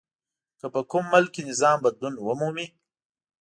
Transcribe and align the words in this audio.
که 0.59 0.67
په 0.73 0.81
کوم 0.91 1.03
ملک 1.13 1.29
کې 1.33 1.41
نظام 1.49 1.77
بدلون 1.85 2.15
ومومي. 2.19 2.65